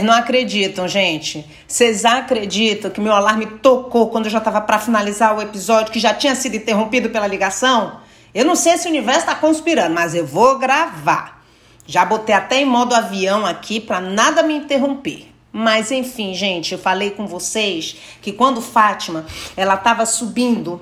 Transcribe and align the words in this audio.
Vocês 0.00 0.06
não 0.06 0.14
acreditam, 0.14 0.88
gente? 0.88 1.44
Vocês 1.68 2.06
acreditam 2.06 2.90
que 2.90 3.02
meu 3.02 3.12
alarme 3.12 3.44
tocou 3.44 4.08
quando 4.08 4.24
eu 4.24 4.30
já 4.30 4.38
estava 4.38 4.58
para 4.62 4.78
finalizar 4.78 5.36
o 5.36 5.42
episódio, 5.42 5.92
que 5.92 6.00
já 6.00 6.14
tinha 6.14 6.34
sido 6.34 6.56
interrompido 6.56 7.10
pela 7.10 7.26
ligação? 7.26 8.00
Eu 8.34 8.46
não 8.46 8.56
sei 8.56 8.78
se 8.78 8.86
o 8.86 8.90
universo 8.90 9.20
está 9.20 9.34
conspirando, 9.34 9.94
mas 9.94 10.14
eu 10.14 10.26
vou 10.26 10.58
gravar. 10.58 11.42
Já 11.86 12.02
botei 12.06 12.34
até 12.34 12.62
em 12.62 12.64
modo 12.64 12.94
avião 12.94 13.44
aqui 13.44 13.78
para 13.78 14.00
nada 14.00 14.42
me 14.42 14.54
interromper. 14.54 15.28
Mas 15.52 15.90
enfim, 15.90 16.32
gente, 16.32 16.72
eu 16.72 16.78
falei 16.78 17.10
com 17.10 17.26
vocês 17.26 17.94
que 18.22 18.32
quando 18.32 18.62
Fátima, 18.62 19.26
ela 19.54 19.74
estava 19.74 20.06
subindo, 20.06 20.80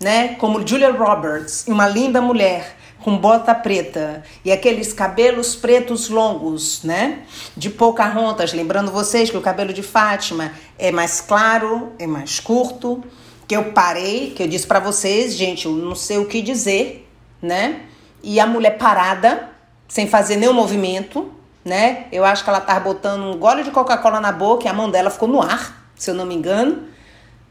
né, 0.00 0.36
como 0.36 0.66
Julia 0.66 0.90
Roberts, 0.90 1.66
uma 1.68 1.86
linda 1.86 2.22
mulher, 2.22 2.78
com 3.04 3.18
bota 3.18 3.54
preta 3.54 4.22
e 4.42 4.50
aqueles 4.50 4.94
cabelos 4.94 5.54
pretos 5.54 6.08
longos, 6.08 6.82
né? 6.82 7.18
De 7.54 7.68
Pocahontas, 7.68 8.54
lembrando 8.54 8.90
vocês 8.90 9.28
que 9.28 9.36
o 9.36 9.42
cabelo 9.42 9.74
de 9.74 9.82
Fátima 9.82 10.52
é 10.78 10.90
mais 10.90 11.20
claro, 11.20 11.92
é 11.98 12.06
mais 12.06 12.40
curto, 12.40 13.04
que 13.46 13.54
eu 13.54 13.72
parei, 13.72 14.30
que 14.30 14.42
eu 14.42 14.48
disse 14.48 14.66
para 14.66 14.80
vocês, 14.80 15.36
gente, 15.36 15.66
eu 15.66 15.72
não 15.72 15.94
sei 15.94 16.16
o 16.16 16.24
que 16.24 16.40
dizer, 16.40 17.06
né? 17.42 17.82
E 18.22 18.40
a 18.40 18.46
mulher 18.46 18.78
parada, 18.78 19.50
sem 19.86 20.08
fazer 20.08 20.36
nenhum 20.36 20.54
movimento, 20.54 21.30
né? 21.62 22.06
Eu 22.10 22.24
acho 22.24 22.42
que 22.42 22.48
ela 22.48 22.60
tava 22.62 22.80
botando 22.80 23.22
um 23.22 23.36
gole 23.36 23.62
de 23.62 23.70
Coca-Cola 23.70 24.18
na 24.18 24.32
boca 24.32 24.64
e 24.64 24.68
a 24.68 24.72
mão 24.72 24.90
dela 24.90 25.10
ficou 25.10 25.28
no 25.28 25.42
ar, 25.42 25.90
se 25.94 26.10
eu 26.10 26.14
não 26.14 26.24
me 26.24 26.34
engano. 26.34 26.84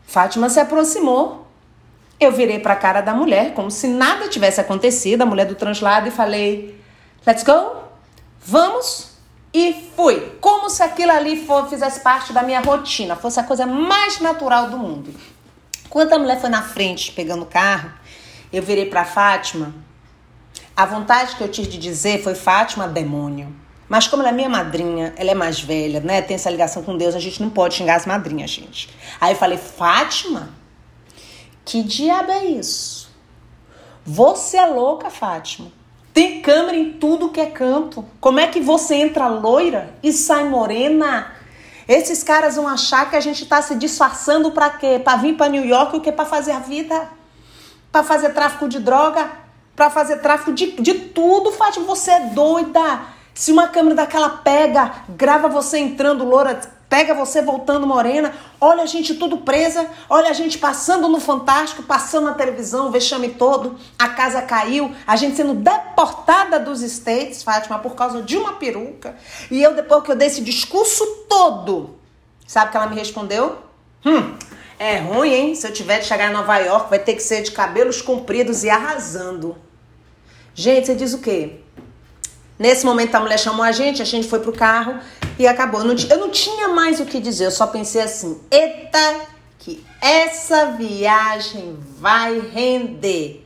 Fátima 0.07 0.49
se 0.49 0.59
aproximou 0.59 1.42
eu 2.23 2.31
virei 2.31 2.59
para 2.59 2.73
a 2.73 2.77
cara 2.77 3.01
da 3.01 3.13
mulher, 3.13 3.53
como 3.53 3.69
se 3.69 3.87
nada 3.87 4.27
tivesse 4.27 4.59
acontecido, 4.59 5.21
a 5.21 5.25
mulher 5.25 5.45
do 5.45 5.55
translado, 5.55 6.07
e 6.07 6.11
falei: 6.11 6.79
Let's 7.25 7.43
go? 7.43 7.83
Vamos? 8.39 9.11
E 9.53 9.91
fui. 9.95 10.19
Como 10.41 10.69
se 10.69 10.81
aquilo 10.81 11.11
ali 11.11 11.45
for, 11.45 11.69
fizesse 11.69 11.99
parte 11.99 12.33
da 12.33 12.41
minha 12.41 12.59
rotina, 12.59 13.15
fosse 13.15 13.39
a 13.39 13.43
coisa 13.43 13.65
mais 13.65 14.19
natural 14.19 14.69
do 14.69 14.77
mundo. 14.77 15.13
Quando 15.89 16.13
a 16.13 16.19
mulher 16.19 16.41
foi 16.41 16.49
na 16.49 16.63
frente 16.63 17.11
pegando 17.11 17.43
o 17.43 17.45
carro, 17.45 17.91
eu 18.51 18.63
virei 18.63 18.87
para 18.87 19.05
Fátima. 19.05 19.73
A 20.75 20.85
vontade 20.85 21.35
que 21.35 21.43
eu 21.43 21.47
tive 21.47 21.67
de 21.67 21.77
dizer 21.77 22.23
foi: 22.23 22.33
Fátima, 22.33 22.87
demônio. 22.87 23.55
Mas 23.87 24.07
como 24.07 24.23
ela 24.23 24.29
é 24.29 24.33
minha 24.33 24.49
madrinha, 24.49 25.13
ela 25.17 25.31
é 25.31 25.35
mais 25.35 25.59
velha, 25.61 25.99
né? 25.99 26.21
Tem 26.21 26.33
essa 26.35 26.49
ligação 26.49 26.81
com 26.81 26.97
Deus, 26.97 27.13
a 27.13 27.19
gente 27.19 27.41
não 27.41 27.49
pode 27.51 27.75
xingar 27.75 27.95
as 27.95 28.05
madrinhas, 28.05 28.49
gente. 28.49 28.89
Aí 29.21 29.33
eu 29.33 29.37
falei: 29.37 29.57
Fátima, 29.57 30.49
que 31.65 31.83
diabo 31.83 32.31
é 32.31 32.45
isso? 32.45 33.09
Você 34.05 34.57
é 34.57 34.65
louca, 34.65 35.09
Fátima. 35.09 35.71
Tem 36.13 36.41
câmera 36.41 36.77
em 36.77 36.93
tudo 36.93 37.29
que 37.29 37.41
é 37.41 37.47
canto. 37.47 38.05
Como 38.19 38.39
é 38.39 38.47
que 38.47 38.59
você 38.59 38.95
entra 38.95 39.27
loira 39.27 39.93
e 40.03 40.11
sai 40.13 40.43
morena? 40.43 41.33
Esses 41.87 42.23
caras 42.23 42.55
vão 42.55 42.67
achar 42.67 43.09
que 43.09 43.15
a 43.15 43.19
gente 43.19 43.45
tá 43.45 43.61
se 43.61 43.75
disfarçando 43.75 44.51
para 44.51 44.69
quê? 44.69 45.01
Para 45.03 45.17
vir 45.17 45.35
para 45.35 45.49
New 45.49 45.65
York 45.65 45.97
o 45.97 46.01
que 46.01 46.11
para 46.11 46.25
fazer 46.25 46.51
a 46.51 46.59
vida? 46.59 47.09
Para 47.91 48.03
fazer 48.03 48.29
tráfico 48.33 48.67
de 48.67 48.79
droga? 48.79 49.31
Para 49.75 49.89
fazer 49.89 50.17
tráfico 50.17 50.53
de, 50.53 50.73
de 50.73 50.93
tudo, 50.93 51.51
Fátima. 51.51 51.85
Você 51.85 52.11
é 52.11 52.19
doida. 52.27 53.01
Se 53.33 53.51
uma 53.51 53.67
câmera 53.67 53.95
daquela 53.95 54.29
pega, 54.29 54.91
grava 55.09 55.49
você 55.49 55.79
entrando 55.79 56.23
loura, 56.23 56.61
pega 56.93 57.15
você 57.15 57.41
voltando 57.41 57.87
morena, 57.87 58.31
olha 58.61 58.83
a 58.83 58.85
gente 58.85 59.15
tudo 59.15 59.37
presa, 59.37 59.89
olha 60.07 60.29
a 60.29 60.33
gente 60.33 60.59
passando 60.59 61.07
no 61.07 61.19
Fantástico, 61.19 61.81
passando 61.81 62.25
na 62.25 62.35
televisão, 62.35 62.87
o 62.87 62.91
vexame 62.91 63.29
todo, 63.29 63.79
a 63.97 64.09
casa 64.09 64.43
caiu, 64.43 64.93
a 65.07 65.15
gente 65.15 65.35
sendo 65.35 65.55
deportada 65.55 66.59
dos 66.59 66.83
States, 66.83 67.41
Fátima, 67.41 67.79
por 67.79 67.95
causa 67.95 68.21
de 68.21 68.37
uma 68.37 68.53
peruca. 68.53 69.15
E 69.49 69.59
eu, 69.59 69.73
depois 69.73 70.03
que 70.03 70.11
eu 70.11 70.15
dei 70.15 70.27
esse 70.27 70.41
discurso 70.41 71.03
todo, 71.27 71.95
sabe 72.45 72.69
que 72.69 72.77
ela 72.77 72.85
me 72.85 72.95
respondeu? 72.95 73.57
Hum, 74.05 74.35
é 74.77 74.99
ruim, 74.99 75.33
hein? 75.33 75.55
Se 75.55 75.65
eu 75.65 75.73
tiver 75.73 75.97
de 75.97 76.05
chegar 76.05 76.29
em 76.29 76.33
Nova 76.33 76.59
York, 76.59 76.91
vai 76.91 76.99
ter 76.99 77.15
que 77.15 77.23
ser 77.23 77.41
de 77.41 77.49
cabelos 77.49 78.03
compridos 78.03 78.63
e 78.63 78.69
arrasando. 78.69 79.57
Gente, 80.53 80.85
você 80.85 80.93
diz 80.93 81.11
o 81.15 81.21
quê? 81.21 81.59
Nesse 82.63 82.85
momento 82.85 83.13
a 83.13 83.19
mulher 83.19 83.37
chamou 83.37 83.61
a 83.61 83.73
gente, 83.73 84.01
a 84.01 84.05
gente 84.05 84.25
foi 84.25 84.39
pro 84.39 84.53
carro 84.53 84.97
e 85.37 85.45
acabou. 85.45 85.81
Eu 85.81 85.87
não, 85.87 85.95
eu 86.09 86.17
não 86.17 86.29
tinha 86.29 86.69
mais 86.69 87.01
o 87.01 87.05
que 87.05 87.19
dizer, 87.19 87.47
eu 87.47 87.51
só 87.51 87.67
pensei 87.67 88.01
assim: 88.01 88.39
eita, 88.49 89.15
que 89.59 89.83
essa 89.99 90.67
viagem 90.67 91.77
vai 91.99 92.39
render. 92.39 93.45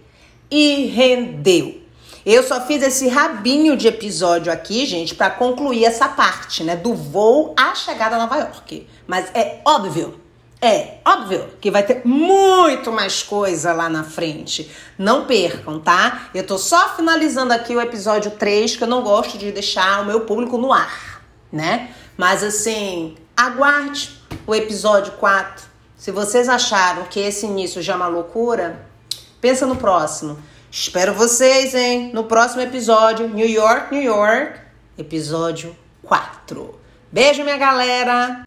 E 0.51 0.85
rendeu. 0.85 1.81
Eu 2.23 2.43
só 2.43 2.61
fiz 2.61 2.83
esse 2.83 3.07
rabinho 3.07 3.75
de 3.75 3.87
episódio 3.87 4.53
aqui, 4.53 4.85
gente, 4.85 5.15
para 5.15 5.31
concluir 5.31 5.85
essa 5.85 6.07
parte, 6.07 6.63
né, 6.63 6.75
do 6.75 6.93
voo 6.93 7.55
à 7.57 7.73
chegada 7.73 8.17
a 8.17 8.19
Nova 8.19 8.37
York. 8.37 8.85
Mas 9.07 9.31
é 9.33 9.61
óbvio 9.65 10.26
é, 10.59 10.97
óbvio 11.05 11.49
que 11.61 11.69
vai 11.69 11.83
ter 11.83 12.01
muito 12.03 12.91
mais 12.91 13.21
coisa 13.21 13.73
lá 13.73 13.87
na 13.87 14.03
frente. 14.03 14.71
Não 14.97 15.25
percam, 15.25 15.79
tá? 15.79 16.29
Eu 16.33 16.45
tô 16.45 16.57
só 16.57 16.95
finalizando 16.95 17.53
aqui 17.53 17.75
o 17.75 17.81
episódio 17.81 18.31
3, 18.31 18.75
que 18.75 18.83
eu 18.83 18.87
não 18.87 19.03
gosto 19.03 19.37
de 19.37 19.51
deixar 19.51 20.01
o 20.01 20.05
meu 20.05 20.21
público 20.21 20.57
no 20.57 20.73
ar, 20.73 21.21
né? 21.51 21.91
Mas 22.17 22.43
assim, 22.43 23.15
aguarde 23.35 24.19
o 24.47 24.55
episódio 24.55 25.13
4. 25.13 25.63
Se 25.95 26.11
vocês 26.11 26.49
acharam 26.49 27.03
que 27.03 27.19
esse 27.19 27.45
início 27.45 27.81
já 27.81 27.93
é 27.93 27.95
uma 27.95 28.07
loucura, 28.07 28.83
pensa 29.39 29.67
no 29.67 29.75
próximo. 29.75 30.39
Espero 30.71 31.13
vocês, 31.13 31.75
hein? 31.75 32.11
No 32.13 32.23
próximo 32.23 32.61
episódio, 32.61 33.29
New 33.29 33.47
York, 33.47 33.93
New 33.93 34.03
York, 34.03 34.59
episódio 34.97 35.75
4. 36.01 36.79
Beijo, 37.11 37.43
minha 37.43 37.57
galera! 37.57 38.35